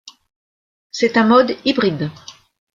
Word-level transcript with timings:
C'est 0.89 1.15
un 1.17 1.25
mode 1.27 1.55
hybride. 1.63 2.09